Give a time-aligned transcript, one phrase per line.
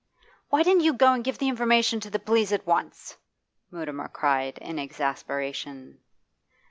[0.49, 3.17] 'Why didn't you go and give information to the police at once?'
[3.69, 5.99] Mutimer cried, in exasperation.